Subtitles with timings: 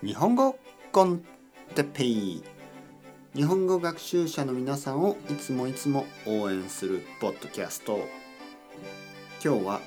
[0.00, 0.56] 日本語
[0.92, 1.24] コン
[1.74, 2.44] テッペイ。
[3.34, 7.98] 日本語学習者の皆さんをいつもいつも応援するポッドキャスト。
[9.44, 9.80] 今日は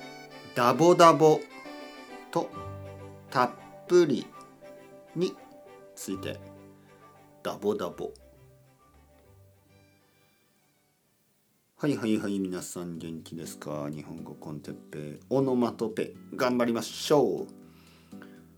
[0.54, 1.40] ダボダボ
[2.30, 2.50] と
[3.30, 3.52] たっ
[3.88, 4.28] ぷり
[5.16, 5.34] に
[5.96, 6.38] ついて。
[7.42, 8.12] ダボダボ。
[11.78, 13.90] はいはいはい皆さん元気ですか？
[13.90, 16.14] 日本語コンテッペオノマトペ。
[16.36, 17.61] 頑張りましょう。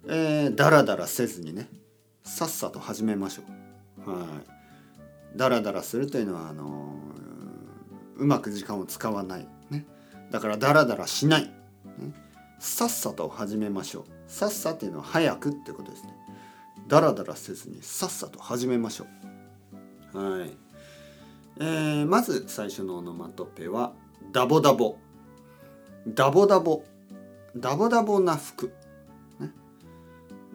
[0.08, 1.70] えー、だらだらせずにね
[2.24, 3.44] さっさと始めましょ
[4.06, 4.10] う。
[4.10, 5.38] はい。
[5.38, 9.48] だらだらするというのはあのー、うまく時間を使わない。
[9.70, 9.86] ね。
[10.32, 11.52] だからだらだらしない、ね、
[12.60, 14.04] さっさと始めましょう。
[14.28, 16.14] さっさっていうのは早くってことですね。
[16.88, 19.06] だらだらせずにさっさと始めましょ
[20.14, 20.18] う。
[20.18, 20.58] はい。
[21.60, 23.94] えー、まず最初のオノマトペは
[24.32, 24.98] ダボダボ。
[26.08, 26.84] ダボダボ
[27.56, 28.74] ダボダボな服。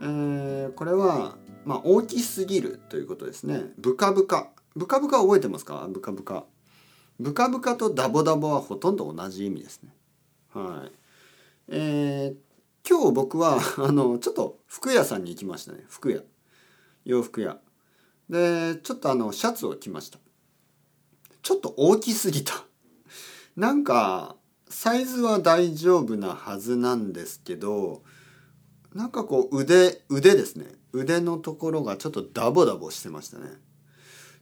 [0.00, 3.72] えー、これは、まあ、大きすぎるということですね。
[3.78, 4.50] ブカブカ。
[4.76, 5.86] ブカブカ覚えてますか？
[5.90, 6.44] ブカブカ。
[7.18, 9.92] ブカブカとダボダボはほとんど同じ意味ですね。
[10.54, 10.92] はい。
[11.68, 15.84] えー、今日僕は、 あの、ちょっと服屋さんに行きましたね。
[15.88, 16.22] 服屋。
[17.04, 17.58] 洋服屋。
[18.30, 20.18] で、ちょっとあの、シャツを着ました。
[21.42, 22.64] ちょっと大きすぎた。
[23.56, 24.36] なんか、
[24.68, 28.02] サイズは大丈夫なはずなんですけど、
[28.98, 30.66] なんかこう腕腕ですね。
[30.92, 33.44] 腕のところがちょっとダボダボしてましたね。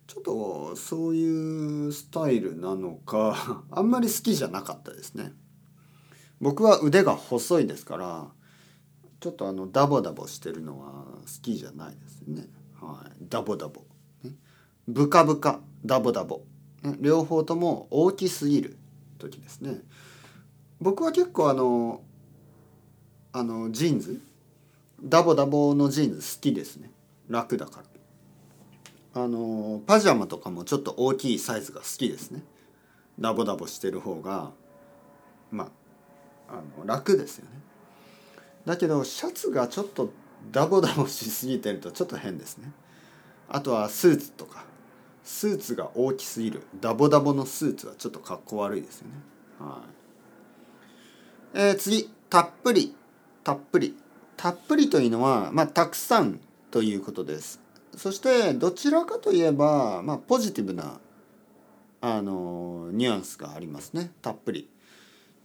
[0.07, 5.34] ちょっとそういうスタイルなのか あんまり好きじゃなかったですね。
[6.41, 8.33] 僕は腕が細いですから
[9.21, 12.49] ちょっとあのダボダボしてるのは好きじゃないですね。
[12.81, 13.25] はい。
[13.29, 13.84] ダボダボ、
[14.23, 14.37] ね、
[14.89, 16.47] ブカブカダボダボ、
[16.83, 18.79] ね、両方とも大きすぎる
[19.19, 19.83] 時ですね。
[20.81, 22.03] 僕は結構あの
[23.33, 24.23] あのジーンズ
[25.02, 26.91] ダボダボのジーンズ好きですね。
[27.28, 27.83] 楽だか
[29.14, 29.22] ら。
[29.22, 32.42] あのパジャマとかもちょっと大きいサイズが好きですね。
[33.19, 34.50] ダボダボしてる方が
[35.50, 35.71] ま
[36.48, 37.50] ああの楽ですよね。
[38.66, 40.10] だけどシャツがちょっと
[40.53, 42.71] ダボダボしすぎてるとちょっと変ですね。
[43.48, 44.65] あとはスーツとか。
[45.25, 46.62] スーツが大きすぎる。
[46.81, 49.15] ダボダボのスーツはちょっとかっこ悪いですよね。
[49.59, 49.82] は
[51.54, 52.09] い、えー、次。
[52.31, 52.94] たっぷり。
[53.42, 53.97] たっぷり。
[54.36, 57.60] たっぷりというのは、まあ、たくさんということです。
[57.97, 61.00] そしてどちらかといえば、まあ、ポジティブな
[62.02, 64.69] あのニュアンスがありますねたっぷり。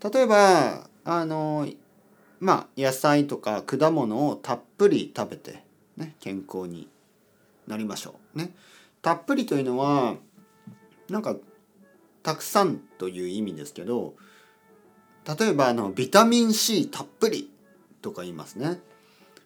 [0.04, 1.68] 例えばあの
[2.40, 5.64] まあ野菜とか果物をたっぷり食べて、
[5.96, 6.90] ね、健康に
[7.68, 8.38] なりましょう。
[8.38, 8.54] ね、
[9.02, 10.16] たっぷりというのは
[11.10, 11.36] なんか
[12.24, 14.14] たくさんという意味ですけど
[15.40, 17.50] 例えばあのビタミン C たっぷり
[18.02, 18.80] とか言いますね。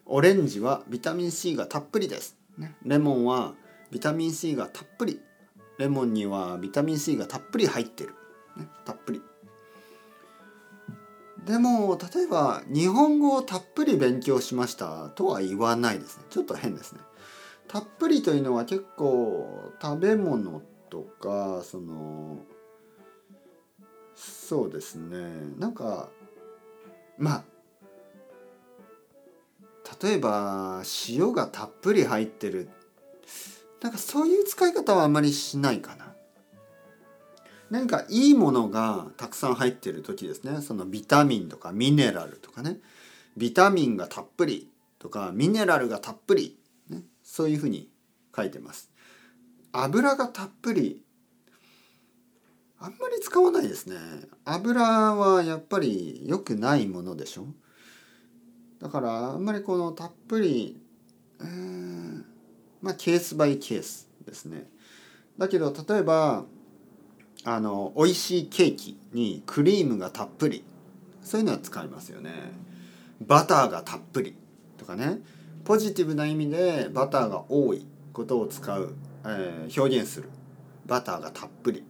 [0.06, 2.36] オレンジはビタミン C がたっぷりです。
[2.58, 3.54] ね、レモンは
[3.90, 5.20] ビタミン C がたっぷり。
[5.78, 8.14] レモンにはビタミン C がたっぷり入ってる。
[8.56, 9.22] ね、たっぷり。
[11.44, 16.24] でも例えば日本語をたっぷり勉強しましたとは言わないですね。
[16.30, 17.00] ちょっと変ですね。
[17.68, 22.38] たっぷりというのは結構食べ物とかその
[24.14, 25.18] そうですね
[25.58, 26.08] なんか
[27.18, 27.44] まあ
[30.02, 32.68] 例えば塩がたっぷり入ってる。
[33.80, 36.12] なんかそういう使い方はあんまりしないかな。
[37.70, 40.60] 何かいいものがたくさん入ってる時ですね。
[40.62, 42.78] そのビタミンとかミネラルとかね。
[43.36, 46.58] ビタミンがたっぷりとかミネラルがたっぷり、
[46.88, 47.90] ね、そういうふうに
[48.34, 48.90] 書いてます。
[49.72, 51.02] 油がたっぷり。
[52.78, 53.96] あんまり使わないですね。
[54.44, 57.46] 油はやっぱり良くないものでしょ？
[58.80, 60.80] だからあんまりこのたっぷり
[61.38, 62.24] うん
[62.82, 64.68] まあケースバイケースですね。
[65.38, 66.44] だけど例えば
[67.44, 70.64] あの美味しいケーキにクリームがたっぷり。
[71.22, 72.30] そういうのは使いますよね。
[73.20, 74.36] バターがたっぷり
[74.78, 75.18] とかね。
[75.64, 78.94] ポジティブな意味でバターが多いことを使う、
[79.24, 80.30] えー、表現する。
[80.86, 81.82] バターがたっぷり、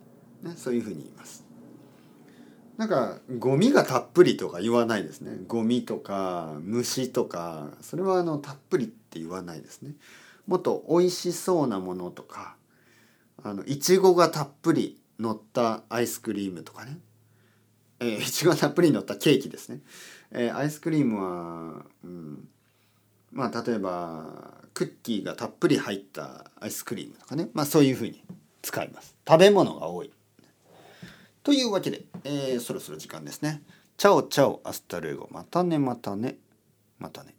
[0.42, 1.45] ね、そういうふうに言います。
[2.76, 5.38] なんかゴミがたっぷりとか言わないですね。
[5.46, 9.92] ゴミとか虫とかそれはあのたっぷりって言わないですね。
[10.46, 12.56] もっと美味しそうなものとか
[13.42, 16.98] あのいちごがたっぷり乗ったアイスクリームとかね。
[17.98, 19.80] えー、いちごがたっぷり乗ったケーキですね、
[20.30, 22.46] えー、アイスクリームは、うん、
[23.32, 24.26] まあ例えば
[24.74, 27.48] クッキーがたっぷり入ったアイスクリームとかね。
[27.54, 28.22] まあそういうふうに
[28.60, 29.16] 使います。
[29.26, 30.12] 食べ物が多い。
[31.42, 33.62] というわけで、えー、そろそろ時間ですね。
[33.96, 36.36] chao chao hasta luego またねまたね
[36.98, 37.34] またね。